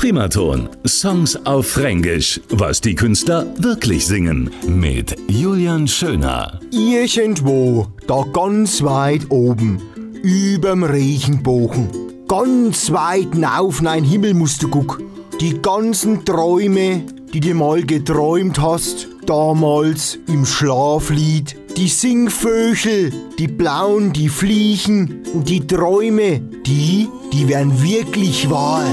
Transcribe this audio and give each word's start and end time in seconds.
Primaton. 0.00 0.70
Songs 0.86 1.36
auf 1.44 1.72
Fränkisch. 1.72 2.40
Was 2.48 2.80
die 2.80 2.94
Künstler 2.94 3.46
wirklich 3.58 4.06
singen. 4.06 4.50
Mit 4.66 5.14
Julian 5.28 5.86
Schöner. 5.86 6.58
Irgendwo, 6.72 7.86
da 8.06 8.24
ganz 8.32 8.82
weit 8.82 9.30
oben, 9.30 9.78
überm 10.22 10.84
Regenbogen, 10.84 11.90
ganz 12.26 12.90
weit 12.90 13.28
auf 13.44 13.82
nein 13.82 14.02
Himmel 14.02 14.32
musst 14.32 14.62
du 14.62 14.68
guck. 14.68 15.02
Die 15.38 15.60
ganzen 15.60 16.24
Träume, 16.24 17.02
die 17.34 17.40
du 17.40 17.52
mal 17.52 17.82
geträumt 17.82 18.58
hast, 18.58 19.06
damals 19.26 20.18
im 20.28 20.46
Schlaflied, 20.46 21.56
die 21.76 21.88
Singvögel, 21.88 23.12
die 23.38 23.48
Blauen, 23.48 24.14
die 24.14 24.30
Fliegen 24.30 25.24
und 25.34 25.46
die 25.46 25.66
Träume, 25.66 26.40
die, 26.64 27.06
die 27.34 27.48
werden 27.48 27.82
wirklich 27.82 28.48
wahr. 28.48 28.86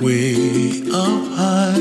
Way 0.00 0.82
up 0.92 1.24
high, 1.34 1.74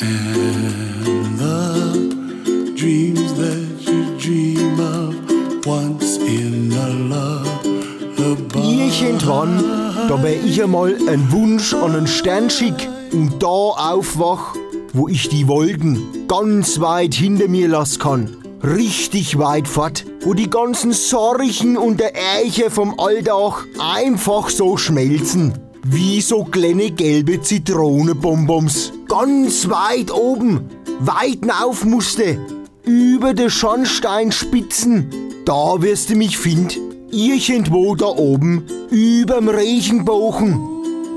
and 0.00 1.38
the 1.38 2.72
dreams 2.74 3.34
that 3.34 3.76
you 3.80 4.18
dream 4.18 4.80
of 4.80 5.66
once 5.66 6.16
in 6.18 6.72
a 6.72 6.88
lullaby. 6.88 8.58
Irgendwann, 8.58 9.62
da 10.08 10.22
wär 10.22 10.42
ich 10.44 10.62
einmal 10.62 10.96
ein 11.08 11.30
Wunsch 11.30 11.74
an 11.74 11.94
einen 11.94 12.06
Stern 12.06 12.48
schick 12.48 12.88
und 13.12 13.42
da 13.42 13.46
aufwach, 13.46 14.54
wo 14.94 15.08
ich 15.08 15.28
die 15.28 15.46
Wolken 15.46 16.26
ganz 16.26 16.80
weit 16.80 17.14
hinter 17.14 17.48
mir 17.48 17.68
lassen 17.68 18.00
kann. 18.00 18.36
Richtig 18.62 19.38
weit 19.38 19.68
fort, 19.68 20.06
wo 20.22 20.32
die 20.32 20.48
ganzen 20.48 20.92
Sorgen 20.92 21.76
und 21.76 22.00
der 22.00 22.14
Ärger 22.14 22.70
vom 22.70 22.98
Alltag 22.98 23.66
einfach 23.78 24.48
so 24.48 24.78
schmelzen. 24.78 25.65
Wie 25.88 26.20
so 26.20 26.42
kleine 26.42 26.90
gelbe 26.90 27.40
Zitronenbonbons. 27.40 28.92
Ganz 29.08 29.68
weit 29.68 30.12
oben, 30.12 30.62
weit 30.98 31.48
auf 31.62 31.84
musste, 31.84 32.40
über 32.84 33.34
de 33.34 33.48
Schornsteinspitzen. 33.48 35.06
Da 35.44 35.80
wirst 35.80 36.10
du 36.10 36.16
mich 36.16 36.38
find, 36.38 36.76
irgendwo 37.12 37.94
da 37.94 38.06
oben, 38.06 38.64
überm 38.90 39.48
Regenbogen. 39.48 40.54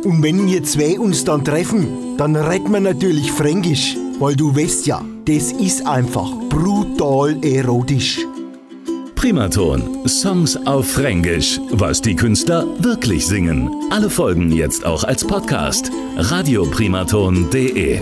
Und 0.05 0.21
wenn 0.21 0.45
wir 0.45 0.63
zwei 0.63 0.99
uns 0.99 1.23
dann 1.23 1.43
treffen, 1.43 2.15
dann 2.17 2.35
retten 2.35 2.71
wir 2.71 2.79
natürlich 2.79 3.31
Fränkisch, 3.31 3.97
weil 4.19 4.35
du 4.35 4.55
weißt 4.55 4.85
ja, 4.85 5.03
das 5.25 5.51
ist 5.51 5.87
einfach 5.87 6.29
brutal 6.47 7.43
erotisch. 7.43 8.19
Primaton. 9.19 10.07
Songs 10.07 10.55
auf 10.65 10.93
Fränkisch. 10.93 11.59
Was 11.71 11.99
die 12.01 12.15
Künstler 12.15 12.65
wirklich 12.81 13.27
singen. 13.27 13.69
Alle 13.89 14.09
Folgen 14.09 14.49
jetzt 14.49 14.85
auch 14.85 15.03
als 15.03 15.27
Podcast. 15.27 15.91
radioprimaton.de 16.15 17.99